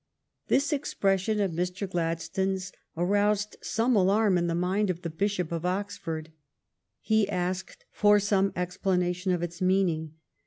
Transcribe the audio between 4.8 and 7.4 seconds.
of the Bishop of Oxford. He